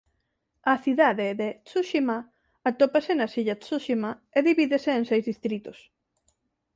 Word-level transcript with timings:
A 0.73 0.75
cidade 0.85 1.27
de 1.39 1.49
Tsushima 1.65 2.17
atópase 2.69 3.11
nas 3.15 3.31
illas 3.41 3.59
Tsushima 3.63 4.11
e 4.37 4.39
divídese 4.47 4.89
en 4.97 5.03
seis 5.09 5.23
distritos. 5.31 5.77